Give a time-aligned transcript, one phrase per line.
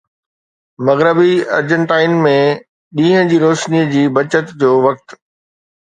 [0.87, 2.33] مغربي ارجنٽائن ۾
[3.01, 5.07] ڏينهن جي روشني جي بچت جو وقت